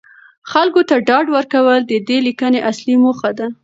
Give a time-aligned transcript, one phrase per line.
[0.51, 3.47] خلکو ته ډاډ ورکول د دې لیکنې اصلي موخه ده.